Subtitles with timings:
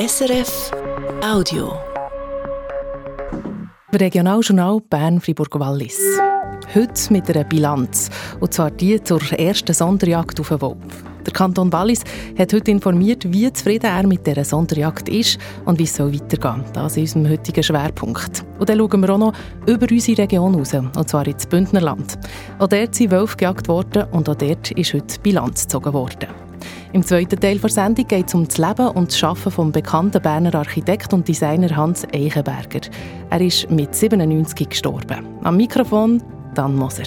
[0.00, 0.70] SRF
[1.22, 1.74] Audio.
[3.92, 6.00] Regionaljournal Bern-Fribourg-Wallis.
[6.74, 8.08] Heute mit einer Bilanz.
[8.40, 11.04] Und zwar die zur ersten Sonderjagd auf den Wolf.
[11.26, 12.02] Der Kanton Wallis
[12.38, 16.72] hat heute informiert, wie zufrieden er mit dieser Sonderjagd ist und wie es weitergehen soll.
[16.72, 18.42] Das ist unser heutiger Schwerpunkt.
[18.58, 19.34] Und dann schauen wir auch noch
[19.66, 22.18] über unsere Region raus, und zwar ins Bündnerland.
[22.58, 26.49] Auch dort sind Wölfe gejagt worden und auch dort ist heute Bilanz gezogen worden.
[26.92, 30.20] Im zweiten Teil der Sendung geht es um das Leben und das Arbeiten vom bekannten
[30.20, 32.80] Berner Architekt und Designer Hans Eichenberger.
[33.30, 35.26] Er ist mit 97 gestorben.
[35.42, 36.22] Am Mikrofon
[36.54, 37.04] Dan Moser.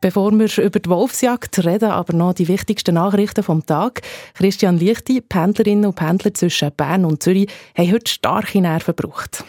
[0.00, 4.00] Bevor wir über die Wolfsjagd reden, aber noch die wichtigsten Nachrichten vom Tag.
[4.32, 9.44] Christian Lichti, Pendlerinnen und Pendler zwischen Bern und Zürich, haben heute starke Nerven gebraucht.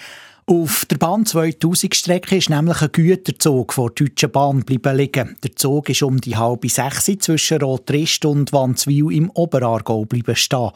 [0.52, 5.38] Auf der Bahn 2000-Strecke ist nämlich ein Güterzug vor der Deutschen Bahn bleiben liegen.
[5.42, 10.72] Der Zug ist um die halbe sechs zwischen Rotrist und Wandswil im Oberaargau bleiben stehen.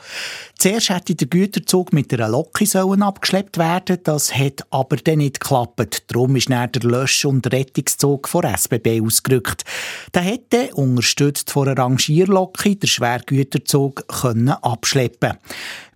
[0.58, 5.42] Zuerst hätte der Güterzug mit einer Lok sollen abgeschleppt werden, das hat aber dann nicht
[5.42, 6.04] geklappt.
[6.08, 9.66] Darum ist dann der Lösch- und Rettungszug von SBB ausgerückt.
[10.14, 15.34] Der hätte, unterstützt von einer Rangierlok, der Schwergüterzug können abschleppen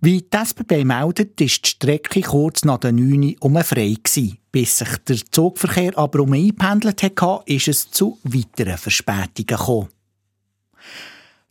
[0.02, 4.38] Wie die SBB meldet, ist die Strecke kurz nach der 9 um frei gewesen.
[4.52, 9.88] Bis sich der Zugverkehr aber um eingependelt hat, ist es zu weiteren Verspätungen gekommen.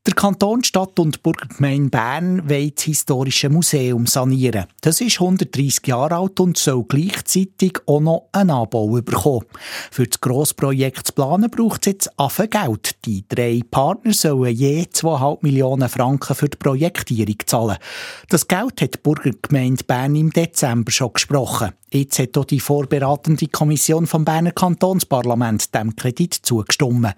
[0.05, 4.65] Der Kanton, Stadt und Burgergemeinde Bern wollen das Historische Museum sanieren.
[4.81, 9.45] Das ist 130 Jahre alt und soll gleichzeitig auch noch einen Anbau bekommen.
[9.91, 12.95] Für das Grossprojekt zu planen braucht es jetzt Affen Geld.
[13.05, 17.77] Die drei Partner sollen je 2,5 Millionen Franken für die Projektierung zahlen.
[18.29, 21.73] Das Geld hat die Burgergemeinde Bern im Dezember schon gesprochen.
[21.91, 27.15] Jetzt hat auch die vorberatende Kommission vom Berner Kantonsparlament dem Kredit zugestimmt.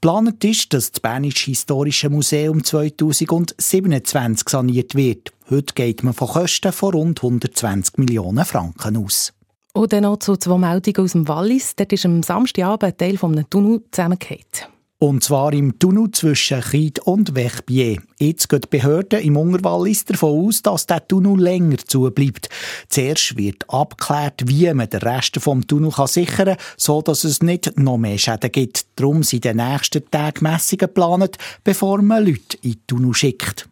[0.00, 5.32] Planet ist, dass das Bernische Historische Museum 2027 saniert wird.
[5.50, 9.34] Heute geht man von Kosten von rund 120 Millionen Franken aus.
[9.74, 11.74] Und dann noch zu zwei Meldungen aus dem Wallis.
[11.76, 14.73] Dort ist am Samstagabend ein Teil eines Tunnel zusammengefallen.
[14.98, 17.98] Und zwar im Tunnel zwischen Chied und Wechbier.
[18.18, 22.48] Jetzt gehen die Behörden im Unterwallis davon aus, dass der Tunnel länger zubleibt.
[22.88, 27.78] Zuerst wird abgeklärt, wie man den Rest vom Tunnel sichern kann, so dass es nicht
[27.78, 28.86] noch mehr Schäden gibt.
[28.96, 33.68] Darum sind in den nächsten Tagen Messungen geplant, bevor man Leute in den Tunnel schickt.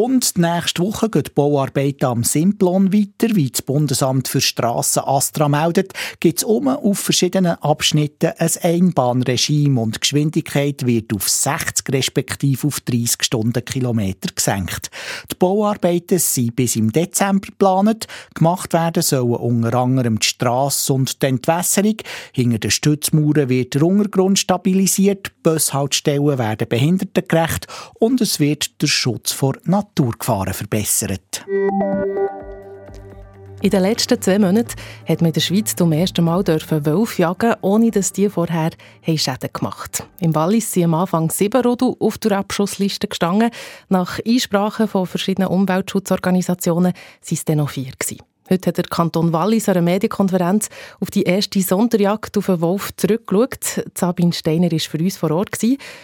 [0.00, 3.34] Und nächste Woche geht die Bauarbeit am Simplon weiter.
[3.34, 9.80] Wie das Bundesamt für Strassen Astra meldet, gibt es um auf verschiedenen Abschnitten ein Einbahnregime
[9.80, 14.92] und die Geschwindigkeit wird auf 60 respektive auf 30 Stundenkilometer gesenkt.
[15.32, 18.06] Die Bauarbeiten sind bis im Dezember geplant.
[18.34, 21.96] Gemacht werden sollen unter anderem die Strasse und die Entwässerung.
[22.32, 27.66] Hinter den Stützmauern wird der Untergrund stabilisiert, Bushaltestellen werden behindertengerecht
[27.98, 31.44] und es wird der Schutz vor Natur Naturgefahren verbessert.
[33.60, 34.74] In den letzten zwei Monaten
[35.08, 38.70] hat man in der Schweiz zum ersten Mal Wölfe jagen, ohne dass die vorher
[39.04, 40.10] Schäden gemacht haben.
[40.20, 43.50] Im Wallis sind am Anfang sieben Rodel auf der Abschussliste gestanden.
[43.88, 46.94] Nach Einsprachen von verschiedenen Umweltschutzorganisationen waren
[47.28, 47.92] es dann noch vier.
[48.48, 50.68] Heute hat der Kanton Wallis an einer Medienkonferenz
[51.00, 53.84] auf die erste Sonderjagd auf den Wolf zurückgeschaut.
[53.94, 55.58] Sabine Steiner war für uns vor Ort.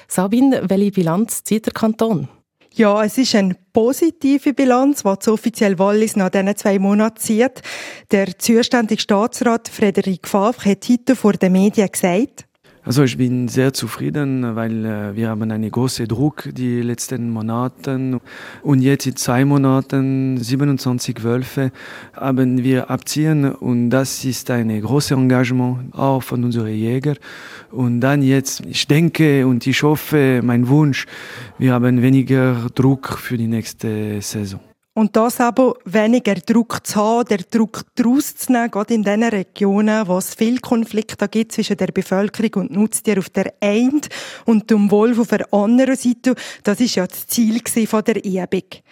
[0.08, 2.28] Sabine, welche Bilanz zieht der Kanton?
[2.76, 7.62] Ja, es ist eine positive Bilanz, das offiziell Wallis nach diesen zwei Monaten zieht.
[8.10, 12.46] Der zuständige Staatsrat Frederik Favre hat heute vor den Medien gesagt,
[12.86, 18.20] also ich bin sehr zufrieden, weil äh, wir haben einen großen Druck die letzten Monate
[18.62, 21.72] und jetzt in zwei Monaten 27 Wölfe
[22.12, 23.46] haben wir abziehen.
[23.54, 27.16] Und das ist ein großes Engagement auch von unseren Jägern
[27.70, 31.06] und dann jetzt ich denke und ich hoffe mein Wunsch
[31.56, 34.60] wir haben weniger Druck für die nächste Saison.
[34.96, 40.18] Und das aber weniger Druck zu haben, der Druck nehmen, gerade in den Regionen, wo
[40.18, 44.02] es viel Konflikte gibt zwischen der Bevölkerung und Nutztier auf der einen
[44.44, 46.36] und dem Wolf auf der anderen Seite.
[46.62, 48.84] Das ist ja das Ziel von der EBIG.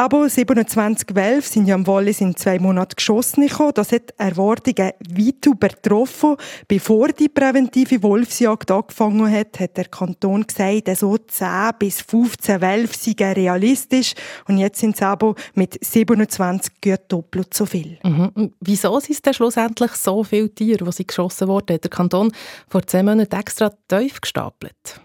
[0.00, 3.72] Aber 27 Wölfe sind ja am Wallis in zwei Monaten geschossen gekommen.
[3.74, 6.36] Das hat Erwartungen weit übertroffen.
[6.66, 12.96] Bevor die präventive Wolfsjagd angefangen hat, hat der Kanton gesagt, so 10 bis 15 Wölfe
[12.96, 14.14] seien realistisch.
[14.48, 17.98] Und jetzt sind es aber mit 27 gut doppelt so viel.
[18.02, 18.54] Mhm.
[18.58, 21.74] Wieso sind es denn schlussendlich so viele Tiere, die geschossen wurden?
[21.74, 22.32] Hat der Kanton
[22.70, 24.98] vor zehn Monaten extra tief gestapelt?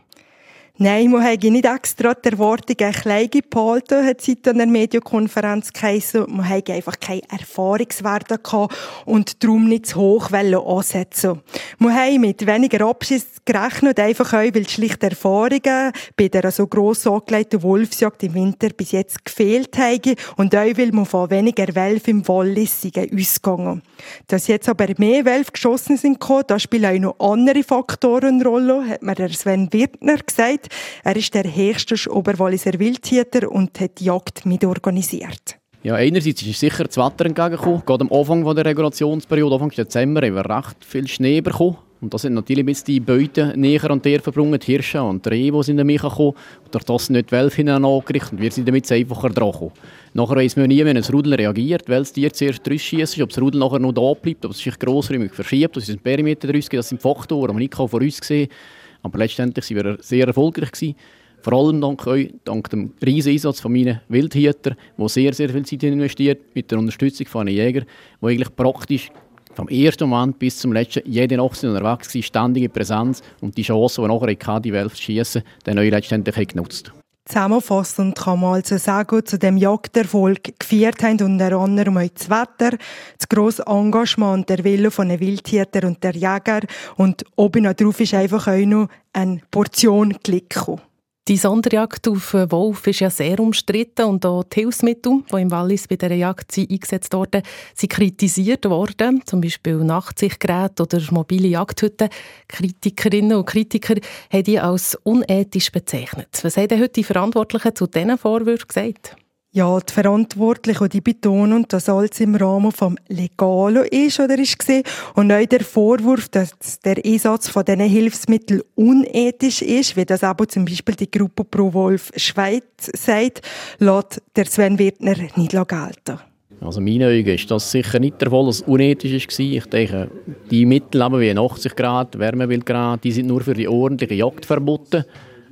[0.78, 5.72] Nein, man habe nicht extra die Erwartung ein klein gehalten, hat sie in der Medienkonferenz
[5.72, 6.26] geheißen.
[6.28, 8.76] Man habe einfach keine Erfahrungswerte gehabt
[9.06, 11.42] und darum nicht zu hoch ansetzen
[11.80, 17.08] Man habe mit weniger Abschiss gerechnet, einfach auch, weil schlicht Erfahrungen bei der so gross
[17.08, 22.12] angelegten Wolfsjagd im Winter bis jetzt gefehlt haben und auch, weil man von weniger Wölfe
[22.12, 23.82] im Wallis ausgegangen
[24.28, 28.90] Dass jetzt aber mehr Wölfe geschossen sind, da spielen auch noch andere Faktoren eine Rolle,
[28.90, 30.65] hat mir Sven Wirtner gesagt.
[31.04, 35.58] Er ist der höchste Oberwalliser Wildtieter und hat die Jagd mitorganisiert.
[35.84, 37.84] Ja, einerseits ist sicher das Wetter entgegengekommen.
[37.86, 41.78] Gerade am Anfang der Regulationsperiode, Anfang Dezember, haben wir recht viel Schnee bekommen.
[42.02, 45.30] Und da sind natürlich jetzt die Beute näher an der verbrungen, die Hirsche und die
[45.30, 46.34] Rehe, die sind damit gekommen.
[46.64, 49.72] Und durch das nicht die Wölfe angerichtet und wir sind damit einfacher dran gekommen.
[50.14, 53.60] Nachher weiss man nie, wenn ein Rudel reagiert, welches Tier zuerst rausschießt, ob das Rudel
[53.60, 56.80] nachher noch da bleibt, ob es sich grossräumig verschiebt, ob es einen Perimeter daraus gibt.
[56.80, 58.58] Das sind Faktoren, die man nicht vorausgesehen kann.
[59.06, 60.72] Aber letztendlich waren wir sehr erfolgreich.
[60.72, 60.96] Gewesen.
[61.44, 65.64] Vor allem dank euch, dank dem riesen Einsatz von meinen Wildhütern, die sehr, sehr viel
[65.64, 69.12] Zeit investiert, mit der Unterstützung von einem Jäger, die eigentlich praktisch
[69.54, 74.02] vom ersten Moment bis zum letzten jede Nacht unterwegs war, ständige Präsenz und die Chance,
[74.02, 76.92] die nachher hatte, die Welt zu schießen, dann euch letztendlich genutzt.
[77.28, 82.78] Zusammenfassend kann man also sagen, zu dem Jagderfolg geführt haben unter anderem auch das Wetter,
[83.18, 86.62] das grosse Engagement der Wille von den Wildtieren und der Jäger
[86.98, 90.82] und oben drauf ist einfach auch noch eine Portion Glück gekommen.
[91.28, 95.88] Die Sonderjagd auf Wolf ist ja sehr umstritten und auch die Hilfsmittel, die im Wallis
[95.88, 97.42] bei dieser Jagd eingesetzt wurden,
[97.74, 99.24] sind kritisiert worden.
[99.26, 102.10] Zum Beispiel Nachtsichtgeräte oder mobile Jagdhütten.
[102.48, 103.96] Kritikerinnen und Kritiker
[104.32, 106.30] haben die als unethisch bezeichnet.
[106.44, 109.16] Was haben denn heute die Verantwortlichen zu diesen Vorwürfen gesagt?
[109.56, 114.84] Ja, die Verantwortlichen, die betonen, dass alles im Rahmen vom Legalen ist oder ist gesehen
[115.14, 116.52] und auch der Vorwurf, dass
[116.84, 121.72] der Einsatz von diesen Hilfsmitteln unethisch ist, wie das aber zum Beispiel die Gruppe Pro
[121.72, 123.44] Wolf Schweiz sagt,
[123.80, 126.20] lässt der Sven Wirtner nicht gelten.
[126.60, 129.40] Also in meinen Augen ist das sicher nicht der Fall, dass es unethisch war.
[129.40, 130.12] Ich denke,
[130.52, 135.06] die Mittel wie 80 Grad, Wärmebildgrad, die sind nur für die ordentliche Jagd verboten.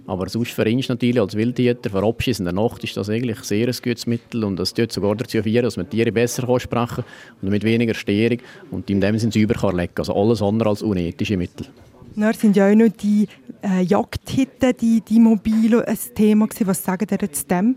[0.06, 3.40] Aber sonst für uns natürlich als Wildtieter, für Abschießen in der Nacht ist das eigentlich
[3.40, 6.96] sehr ein gutes Mittel und das tut sogar dazu führen, dass man Tiere besser sprechen
[6.96, 7.06] kann
[7.42, 8.40] und mit weniger Störung
[8.72, 11.68] und in dem Sinne sauber kann legen Also alles andere als unethische Mittel.
[12.16, 13.28] Dann sind ja auch noch die
[13.64, 16.68] äh, Jagdhitten, die, die Mobilo, ein Thema gewesen.
[16.68, 17.76] Was sagen Sie zu dem?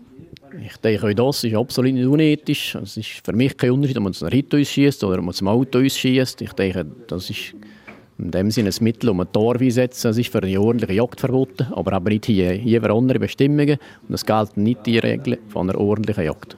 [0.63, 2.75] Ich denke, auch das ist absolut nicht unethisch.
[2.75, 5.47] Es ist für mich kein Unterschied, ob man einen Hit ausschießt oder ob man ein
[5.47, 6.41] Auto ausschießt.
[6.41, 7.53] Ich denke, das ist
[8.19, 10.07] in dem Sinne ein Mittel, um ein Tor einsetzen.
[10.07, 12.51] Das ist für eine ordentliche Jagd verboten, aber aber nicht hier.
[12.51, 13.77] Hier für andere Bestimmungen
[14.07, 16.57] und es gelten nicht die Regeln von einer ordentlichen Jagd.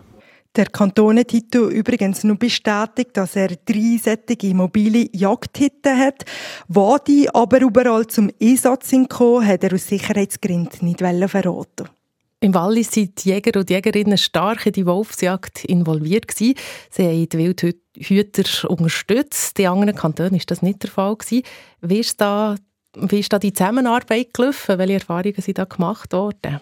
[0.56, 6.26] Der Kanton hat übrigens nur bestätigt, dass er drei sättige mobile Jagdhütten hat.
[6.68, 11.90] Wo die aber überall zum Einsatz sind hat er aus Sicherheitsgründen nicht verraten
[12.42, 16.56] im Wallis sind die Jäger und Jägerinnen stark in die Wolfsjagd involviert gewesen.
[16.90, 19.60] Sie haben die Wildhüter unterstützt.
[19.60, 21.18] In anderen Kantonen war das nicht der Fall.
[21.18, 21.44] Gewesen.
[21.82, 22.56] Wie ist da,
[22.96, 24.78] wie ist da die Zusammenarbeit gelaufen?
[24.78, 26.62] Welche Erfahrungen sind da gemacht worden?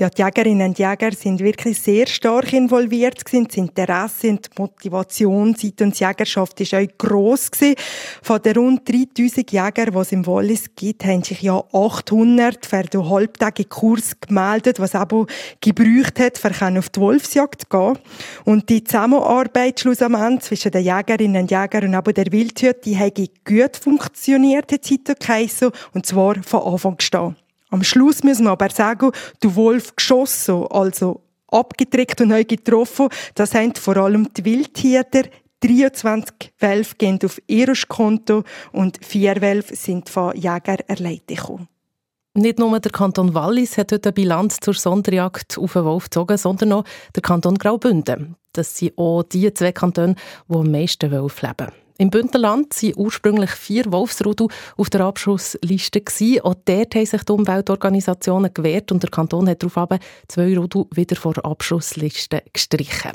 [0.00, 3.46] Ja, die Jägerinnen und Jäger sind wirklich sehr stark involviert gewesen.
[3.46, 4.58] Das Interesse und die
[4.88, 7.74] Motivation seitens Jägerschaft ist auch gross gewesen.
[8.22, 12.84] Von den rund 3000 Jägern, die es im Wallis gibt, haben sich ja 800 für
[12.84, 15.26] den halbtägigen Kurs gemeldet, was aber
[15.60, 17.98] gebraucht hat, für auf die Wolfsjagd zu gehen.
[18.46, 23.18] Und die Zusammenarbeit schlussendlich zwischen den Jägerinnen und Jägern und aber der Wildhütte, die hat
[23.44, 25.60] gut funktioniert, hat es
[25.92, 27.36] und zwar von Anfang an.
[27.70, 29.12] Am Schluss müssen wir aber sagen,
[29.42, 35.30] der Wolf geschossen, also abgeträgt und neu getroffen, das sind vor allem die Wildtiere.
[35.62, 41.68] 23 Wölfe gehen auf ihr Konto und vier Wölfe sind von Jägern erleidet gekommen.
[42.32, 46.38] Nicht nur der Kanton Wallis hat heute eine Bilanz zur Sonderjagd auf den Wolf gezogen,
[46.38, 48.36] sondern auch der Kanton Graubünden.
[48.52, 50.14] Das sind auch die zwei Kantone,
[50.48, 51.72] die am meisten Wölfe leben.
[52.00, 56.00] Im Bündnerland waren ursprünglich vier Wolfsrudel auf der Abschussliste.
[56.42, 61.16] Auch dort haben sich die Umweltorganisationen gewehrt und der Kanton hat daraufhin zwei Rudel wieder
[61.16, 63.12] vor der Abschussliste gestrichen.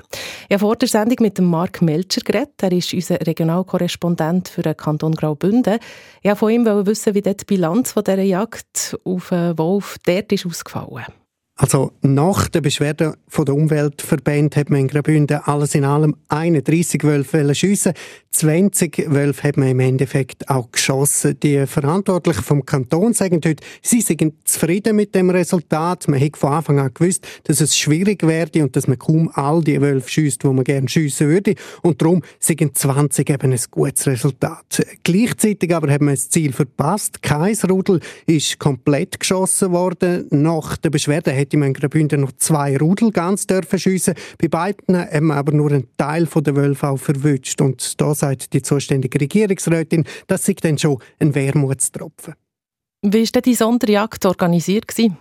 [0.49, 2.61] Ich habe vor der Sendung mit dem Mark Melcher geredet.
[2.61, 5.79] Er ist unser Regionalkorrespondent für den Kanton Graubünden.
[6.21, 10.45] Ich wollte von ihm wissen, wie die Bilanz dieser Jagd auf den Wolf dort ist
[10.45, 11.05] ausgefallen
[11.57, 17.01] Also nach der Beschwerde von der Umweltverbände hat man in Graubünden alles in allem 31
[17.05, 17.93] Wölfe schiessen.
[18.31, 21.39] 20 Wölfe hat man im Endeffekt auch geschossen.
[21.41, 26.09] Die Verantwortlichen vom Kanton sagen heute, sie sind zufrieden mit dem Resultat.
[26.09, 29.63] Man hat von Anfang an gewusst, dass es schwierig werde und dass man kaum all
[29.63, 31.55] die Wölfe schießt, wo man gerne schiessen würde.
[31.81, 34.85] Und darum sind 20 eben ein gutes Resultat.
[35.03, 37.21] Gleichzeitig aber hat man das Ziel verpasst.
[37.21, 40.27] Kein Rudel ist komplett geschossen worden.
[40.31, 44.15] Nach der Beschwerde hätte man in Graubünden noch zwei Rudel ganz dürfen schiessen.
[44.41, 47.61] Bei beiden haben wir aber nur einen Teil der Wölfe auch verwünscht.
[47.61, 52.33] Und da sagt die zuständige Regierungsrätin, das sei dann schon ein Wermutstropfen.
[53.03, 54.87] Wie war denn die Sonderjagd organisiert?
[54.87, 55.17] Gewesen?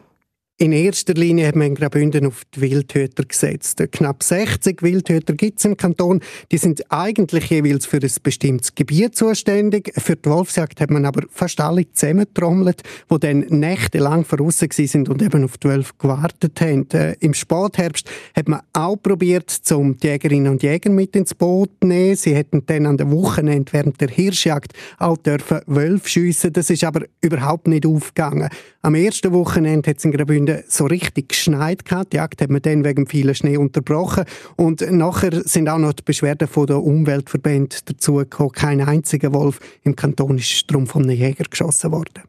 [0.56, 3.82] In erster Linie hat man in Graubünden auf die Wildhüter gesetzt.
[3.90, 6.20] Knapp 60 Wildhüter gibt es im Kanton.
[6.52, 9.92] Die sind eigentlich jeweils für ein bestimmtes Gebiet zuständig.
[9.96, 15.22] Für die Wolfsjagd hat man aber fast alle zusammengetrommelt, die dann nächtelang draussen sind und
[15.22, 16.88] eben auf die Wölfe gewartet haben.
[16.92, 21.70] Äh, Im Spätherbst hat man auch probiert, um die Jägerinnen und Jäger mit ins Boot
[21.80, 22.14] zu nehmen.
[22.14, 26.52] Sie hätten dann an der Wochenende während der Hirschjagd auch dürfen Wölfe schiessen.
[26.52, 28.50] Das ist aber überhaupt nicht aufgegangen.
[28.82, 32.12] Am ersten Wochenende hat es in Graubünden so richtig geschneit gehabt.
[32.12, 34.24] Die Jagd hat man dann wegen vielen Schnee unterbrochen.
[34.56, 38.52] Und nachher sind auch noch die Beschwerden von der Umweltverbände dazugekommen.
[38.52, 42.22] Kein einziger Wolf im Kanton ist darum von einem Jäger geschossen worden.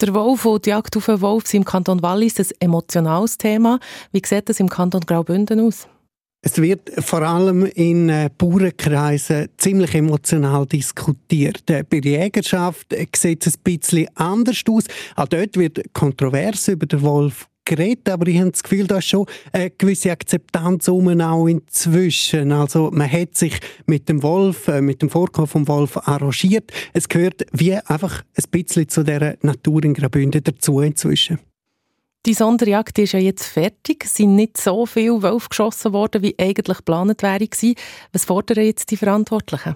[0.00, 3.78] Der Wolf und die Jagd auf den Wolf sind im Kanton Wallis ein emotionales Thema.
[4.12, 5.86] Wie sieht das im Kanton Graubünden aus?
[6.42, 11.68] Es wird vor allem in äh, Bauernkreisen ziemlich emotional diskutiert.
[11.68, 14.84] Äh, bei der Jägerschaft äh, sieht es ein bisschen anders aus.
[15.16, 19.08] Auch dort wird kontrovers über den Wolf geredet, aber ich habe das Gefühl, da ist
[19.08, 22.52] schon eine gewisse Akzeptanz um auch inzwischen.
[22.52, 26.72] Also man hat sich mit dem Wolf, mit dem Vorkommen vom Wolf arrangiert.
[26.94, 31.38] Es gehört wie einfach ein bisschen zu der Natur in Graubünden dazu inzwischen.
[32.26, 34.04] Die Sonderjagd ist ja jetzt fertig.
[34.04, 37.48] Es sind nicht so viele Wölfe geschossen worden, wie eigentlich geplant wäre.
[38.12, 39.74] Was fordern jetzt die Verantwortlichen?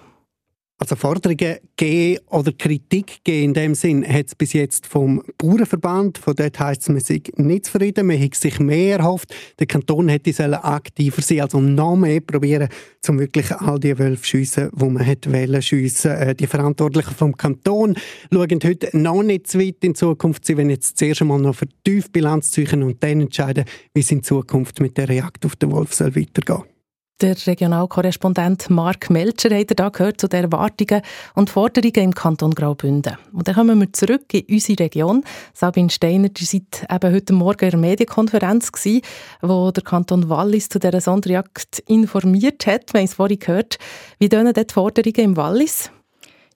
[0.84, 6.18] Also Forderungen geben oder Kritik geben in dem Sinn hat es bis jetzt vom Bauernverband.
[6.18, 9.34] Von dort heisst es, man sei nicht zufrieden, man hätte sich mehr erhofft.
[9.58, 12.68] Der Kanton hätte aktiver sein, also noch mehr probieren,
[13.08, 16.10] um wirklich all die Wölfe schiessen, die man hätte wollen schiessen.
[16.10, 17.96] Äh, die Verantwortlichen vom Kanton
[18.30, 20.44] schauen heute noch nicht zu weit in Zukunft.
[20.44, 23.64] Sie wollen jetzt zuerst einmal noch die Bilanz ziehen und dann entscheiden,
[23.94, 26.73] wie es in Zukunft mit der Jagd auf den Wolf soll weitergehen soll.
[27.20, 31.00] Der Regionalkorrespondent Mark Melcher hat da gehört zu den Erwartungen
[31.36, 33.16] und Forderungen im Kanton Graubünden.
[33.32, 35.22] Und dann kommen wir zurück in unsere Region.
[35.52, 39.02] Sabine Steiner, ihr seid eben heute Morgen in einer Medienkonferenz gewesen,
[39.42, 42.92] wo der Kanton Wallis zu dieser Sonderjagd informiert hat.
[42.92, 43.78] Wir haben es vorhin gehört.
[44.18, 45.92] Wie tönen die Forderungen im Wallis?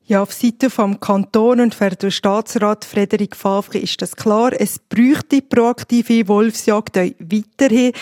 [0.09, 4.53] Ja, auf Seite vom Kanton und für den Staatsrat Frederik Favre ist das klar.
[4.59, 7.93] Es bräuchte proaktive Wolfsjagd weiterhin,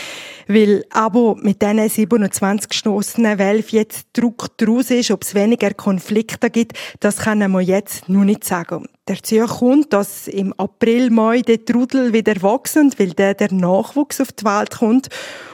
[0.46, 6.48] weil aber mit diesen 27 gestossenen Wölfen jetzt Druck draus ist, ob es weniger Konflikte
[6.48, 8.86] gibt, das können wir jetzt noch nicht sagen.
[9.06, 14.30] Dazu kommt, dass im April, Mai der Trudel wieder wachsen, weil der, der Nachwuchs auf
[14.30, 15.08] die Welt kommt.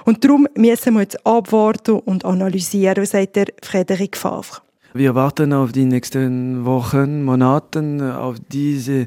[0.05, 4.61] Und darum müssen wir jetzt abwarten und analysieren, sagt der Frederik Favre.
[4.95, 9.07] Wir warten auf die nächsten Wochen, Monaten, auf diese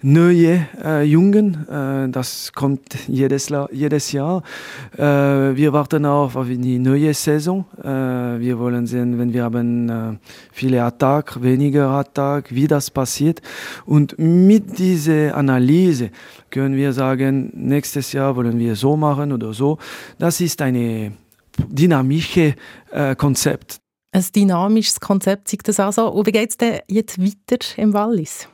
[0.00, 1.68] neue äh, Jungen.
[1.68, 4.42] Äh, das kommt jedes, jedes Jahr.
[4.96, 7.66] Äh, wir warten auch auf die neue Saison.
[7.76, 7.84] Äh,
[8.40, 10.16] wir wollen sehen, wenn wir haben äh,
[10.50, 13.42] viele Attacken, weniger Attacken, wie das passiert.
[13.84, 16.08] Und mit dieser Analyse
[16.48, 19.76] können wir sagen, nächstes Jahr wollen wir so machen oder so.
[20.18, 21.12] Das ist eine
[21.68, 22.54] dynamische
[22.90, 26.10] äh, Konzept ein dynamisches Konzept sagt das also.
[26.10, 28.48] Und wie geht es denn jetzt weiter im Wallis?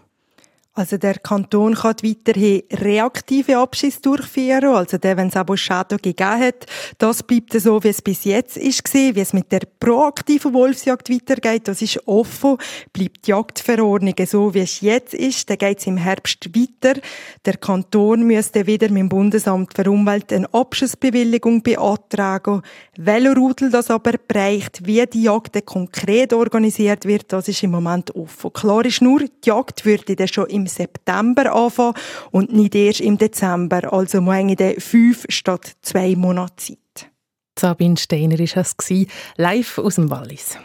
[0.76, 6.40] Also der Kanton kann weiterhin reaktive Abschüsse durchführen, also der, wenn es aber Schäden gegeben
[6.40, 6.66] hat,
[6.98, 11.68] das bleibt so, wie es bis jetzt ist wie es mit der proaktiven Wolfsjagd weitergeht,
[11.68, 12.56] das ist offen,
[12.92, 17.00] bleibt die Jagdverordnung so, wie es jetzt ist, dann geht es im Herbst weiter.
[17.44, 22.62] Der Kanton müsste wieder mit dem Bundesamt für Umwelt eine Abschussbewilligung beantragen.
[22.96, 28.14] Welcher Rudel das aber bereicht, wie die Jagd konkret organisiert wird, das ist im Moment
[28.16, 28.52] offen.
[28.52, 31.94] Klar ist nur, die Jagd würde dann schon im im September anfangen
[32.30, 33.92] und nicht erst im Dezember.
[33.92, 37.10] Also dann fünf statt zwei Monate Zeit.
[37.58, 39.06] Sabine Steiner war es,
[39.36, 40.58] live aus dem Wallis.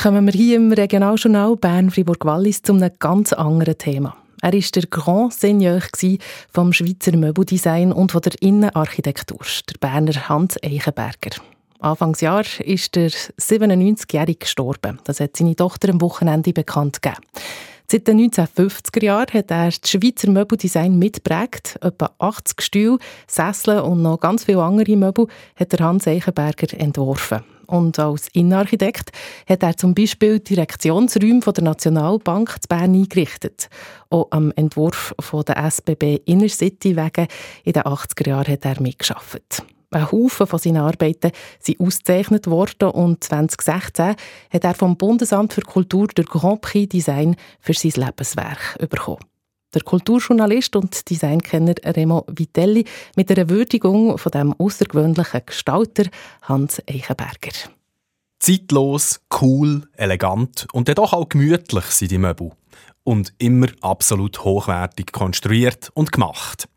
[0.00, 4.16] Kommen wir hier im Regionaljournal Bern-Fribourg-Wallis zu einem ganz anderen Thema.
[4.42, 5.80] Er war der Grand Seigneur
[6.52, 9.38] vom Schweizer Möbeldesign und von der Innenarchitektur,
[9.68, 11.40] der Berner Hans Eichenberger.
[11.82, 15.00] Anfangsjahr ist der 97-Jährige gestorben.
[15.04, 17.20] Das hat seine Tochter am Wochenende bekannt gegeben.
[17.90, 21.78] Seit den 1950er Jahren hat er das Schweizer Möbeldesign mitprägt.
[21.82, 27.42] Etwa 80 Stühle, Sessel und noch ganz viele andere Möbel hat der Hans Eichenberger entworfen.
[27.66, 29.10] Und als Innenarchitekt
[29.48, 33.68] hat er zum Beispiel Direktionsräume der Nationalbank zu Bern eingerichtet.
[34.08, 35.14] Auch am Entwurf
[35.46, 37.26] der SBB Innercity wegen
[37.64, 39.64] in den 80er Jahren hat er mitgearbeitet.
[39.92, 44.14] Ein Haufen von seinen Arbeiten sind ausgezeichnet worden und 2016
[44.50, 49.20] hat er vom Bundesamt für Kultur der Grand Prix Design für sein Lebenswerk bekommen.
[49.74, 52.84] Der Kulturjournalist und Designkenner Remo Vitelli
[53.16, 56.04] mit einer Würdigung von dem außergewöhnlichen Gestalter
[56.42, 57.52] Hans Eichenberger.
[58.38, 62.50] Zeitlos, cool, elegant und doch auch gemütlich sind die Möbel.
[63.04, 66.68] Und immer absolut hochwertig konstruiert und gemacht.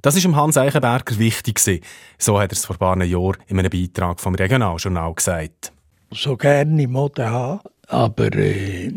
[0.00, 1.82] Das ist Hans Eichenberger wichtig.
[2.18, 5.72] So hat er es vor ein paar Jahren in einem Beitrag vom Regionaljournal gesagt.
[6.12, 8.92] So gerne Mode haben, aber äh,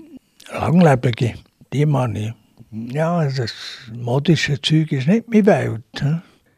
[0.53, 1.33] langlebige,
[1.73, 2.35] die meine
[2.69, 2.93] ich.
[2.93, 3.51] Ja, das
[3.91, 5.83] modische Zeug ist nicht meine Welt.
[5.99, 6.17] He?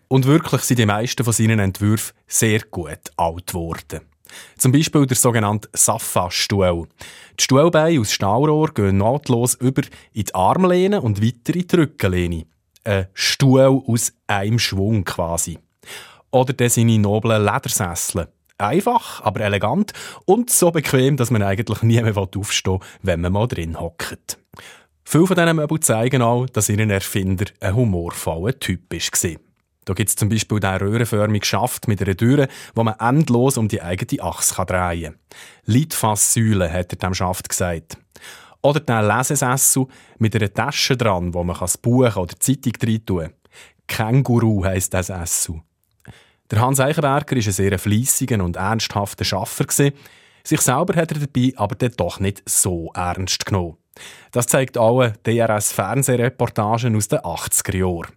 [0.09, 4.01] Und wirklich sind die meisten von seinen Entwürfen sehr gut alt geworden.
[4.57, 6.89] Zum Beispiel der sogenannte Safa-Stuhl.
[7.39, 12.45] Die Stuhlbeine aus Stahlrohr gehen nahtlos über in die Armlehne und weiter in die Rückenlehne
[12.83, 15.59] ein Stuhl aus einem Schwung quasi.
[16.31, 18.27] Oder der seine noblen Ledersessel.
[18.57, 19.93] Einfach, aber elegant
[20.25, 24.37] und so bequem, dass man eigentlich nie mehr aufstehen will, wenn man mal drin hockt.
[25.03, 29.39] Viele von diesen Möbeln zeigen auch, dass ihr Erfinder ein humorvoller Typ war.
[29.85, 33.67] Da gibt es zum Beispiel den röhrenförmigen Schaft mit einer Tür, wo man endlos um
[33.67, 35.15] die eigene Achse drehen kann.
[35.65, 37.97] Leitfasssäule, hat er dem Schaft gesagt.
[38.63, 39.85] Oder den Lesesessel
[40.19, 43.33] mit einer Tasche dran, wo man das Buch oder die Zeitung rein tun kann.
[43.87, 45.61] Känguru heisst das Sessel.
[46.49, 49.65] Der Hans Eichenberger war ein sehr fleissiger und ernsthafter Schaffer.
[50.45, 53.77] Sich selber hat er dabei aber dann doch nicht so ernst genommen.
[54.31, 58.13] Das zeigt alle DRS-Fernsehreportagen aus den 80er Jahren.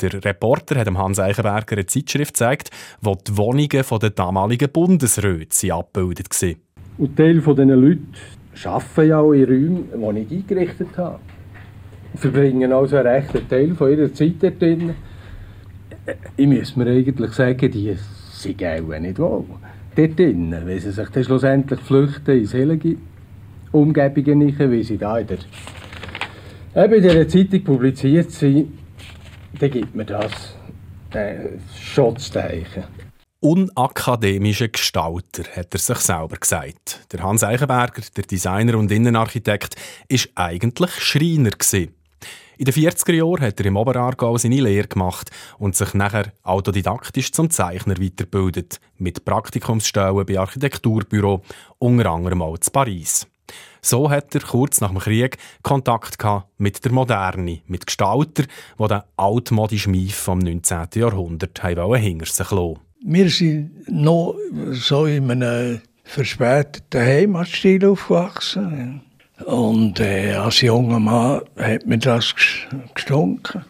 [0.00, 6.28] Der Reporter hat Hans Eichenberger eine Zeitschrift gezeigt, wo die Wohnungen der damaligen Bundesräte abgebildet
[6.30, 6.56] waren.
[6.98, 8.00] Und Teil dieser Leute
[8.64, 11.18] arbeiten ja auch in Räumen, die ich eingerichtet habe.
[12.14, 14.94] Verbringen also einen rechten Teil von ihrer Zeit dort drin.
[16.36, 17.94] Ich muss mir eigentlich sagen, die
[18.30, 19.44] sind auch nicht wohl.
[19.94, 22.96] Dort drin, wenn sie sich dann schlussendlich flüchten ins Hellige
[23.72, 25.38] Umgebungen nicht, wie sie da in der,
[26.84, 28.72] eben in dieser Zeitung publiziert sind,
[29.58, 30.56] dann gibt mir das
[31.12, 33.05] äh, Schutzzeichen
[33.40, 37.06] unakademischer Gestalter, hat er sich selber gesagt.
[37.12, 39.76] Der Hans Eichenberger, der Designer und Innenarchitekt,
[40.08, 41.50] ist eigentlich Schreiner.
[42.58, 47.30] In den 40er Jahren hat er im Oberaargau seine Lehre gemacht und sich nachher autodidaktisch
[47.32, 51.42] zum Zeichner weitergebildet, mit Praktikumsstellen bei Architekturbüro,
[51.78, 53.26] unter anderem auch in Paris.
[53.82, 56.16] So hat er kurz nach dem Krieg Kontakt
[56.56, 58.46] mit der Moderne, mit Gestaltern,
[58.78, 60.88] die den altmodischen Mief vom 19.
[60.94, 64.36] Jahrhundert hinter sich lassen wir sind noch
[64.72, 69.02] so in einem verspäteten Heimatstil aufgewachsen.
[69.44, 72.34] Und äh, als junger Mann hat mir das
[72.94, 73.64] gestunken.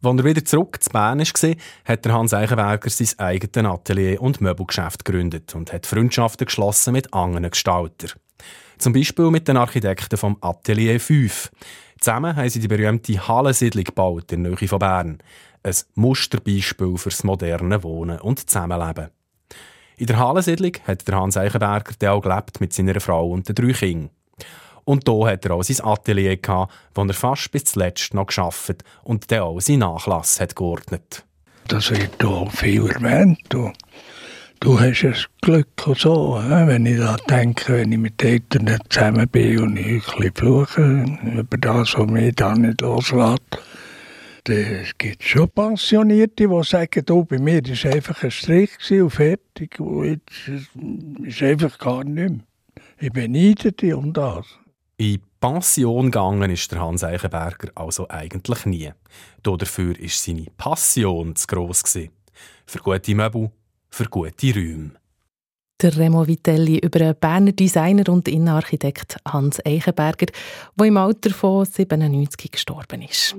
[0.00, 5.04] Als er wieder zurück zu Bern war, hat Hans Eichenberger sein eigenes Atelier und Möbelgeschäft
[5.04, 8.12] gegründet und hat Freundschaften geschlossen mit anderen Gestaltern.
[8.78, 11.50] Zum Beispiel mit den Architekten vom Atelier 5.
[11.98, 15.18] Zusammen haben sie die berühmte Hallensiedlung gebaut in der Nähe von Bern
[15.68, 19.08] ein Musterbeispiel fürs moderne Wohnen und Zusammenleben.
[19.96, 23.72] In der Hallensiedlung hat der Hans Eichenberger auch gelebt mit seiner Frau und den drei
[23.72, 24.10] Kindern.
[24.84, 28.84] Und hier hat er auch sein Atelier gehabt, wo er fast bis zuletzt noch geschafft
[29.02, 31.26] und der auch seinen Nachlass hat geordnet.
[31.66, 33.40] Das wird hier viel erwähnt.
[33.50, 33.70] Du,
[34.60, 39.28] du hast das Glück und so, wenn ich da denke, wenn ich mit Eltern zusammen
[39.28, 41.04] bin und ich ein bisschen fluche
[41.34, 43.58] über das, was mich da nicht loslässt
[44.48, 49.78] es gibt schon Pensionierte, die sagen, oh, bei mir war einfach ein Strich und fertig.
[49.80, 50.70] Und jetzt
[51.24, 52.40] ist einfach gar nicht mehr.
[52.98, 54.46] Ich beneide dich um das.
[54.96, 58.90] In Pension gegangen ist der Hans Eichenberger also eigentlich nie.
[59.42, 61.82] Dafür war seine Passion zu gross.
[62.66, 63.50] Für gute Möbel,
[63.90, 64.92] für gute Räume
[65.80, 70.26] der Remo Vitelli über einen Berner Designer und Innenarchitekt Hans Eichenberger,
[70.74, 73.36] der im Alter von 97 gestorben ist.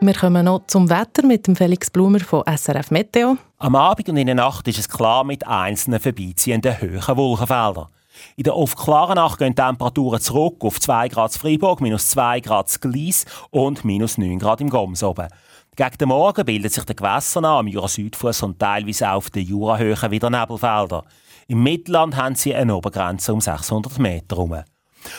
[0.00, 3.36] Wir kommen noch zum Wetter mit dem Felix Blumer von SRF Meteo.
[3.58, 7.88] Am Abend und in der Nacht ist es klar mit einzelnen vorbeiziehenden hohen Wolkenfeldern.
[8.36, 12.40] In der oft klaren Nacht gehen die Temperaturen zurück auf 2 Grad Freiburg, minus 2
[12.40, 15.28] Grad Glies und minus 9 Grad im Goms oben.
[15.78, 20.28] Gegen den Morgen bildet sich der Gewässer am Jura-Südfuss und teilweise auf den Jurahöhen wieder
[20.28, 21.04] Nebelfelder.
[21.46, 24.56] Im Mittelland haben sie eine Obergrenze um 600 Meter herum.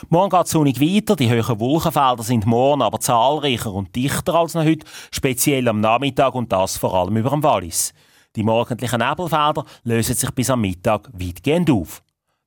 [0.10, 4.54] Morgen geht es sonnig weiter, die hohen Wolkenfelder sind morgen aber zahlreicher und dichter als
[4.54, 7.94] noch heute, speziell am Nachmittag und das vor allem über dem Wallis.
[8.36, 12.04] Die morgendlichen Nebelfelder lösen sich bis am Mittag weitgehend auf.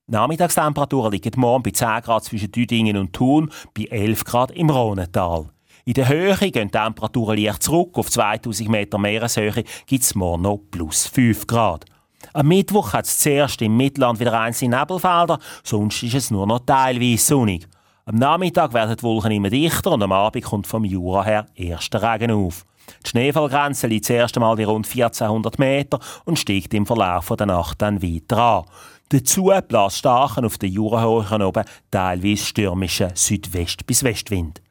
[0.06, 5.48] Nachmittagstemperaturen liegen morgen bei 10 Grad zwischen Düdingen und Thun, bei 11 Grad im Rhonental.
[5.84, 7.98] In der Höhe gehen die Temperaturen leicht zurück.
[7.98, 11.86] Auf 2000 Meter Meereshöhe gibt es morgen noch plus 5 Grad.
[12.32, 16.60] Am Mittwoch hat es zuerst im Mittelland wieder einzelne Nebelfelder, sonst ist es nur noch
[16.60, 17.66] teilweise sonnig.
[18.04, 22.00] Am Nachmittag werden die Wolken immer dichter und am Abend kommt vom Jura her erster
[22.00, 22.64] Regen auf.
[23.04, 27.82] Die Schneefallgrenze liegt zuerst einmal bei rund 1400 Meter und steigt im Verlauf der Nacht
[27.82, 28.64] dann weiter an.
[29.08, 34.62] Dazu bläst starken auf den Jurahöhen oben teilweise stürmischen Südwest- bis Westwind.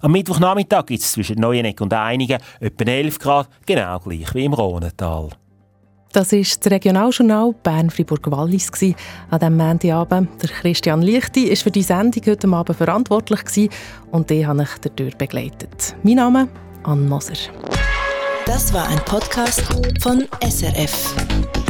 [0.00, 4.52] Am Mittwochnachmittag gibt es zwischen Neueneck und Einigen etwa 11 Grad, genau gleich wie im
[4.52, 5.30] Rhonental.
[6.14, 8.70] Das ist das Regionaljournal Bern-Fribourg-Wallis
[9.30, 10.40] an diesem Montagabend.
[10.40, 13.70] Der Christian Lichti war für die Sendung heute Abend verantwortlich
[14.12, 15.96] und den habe ich dadurch begleitet.
[16.04, 16.48] Mein Name
[16.84, 17.34] Ann Moser.
[18.46, 19.62] Das war ein Podcast
[20.00, 21.63] von SRF.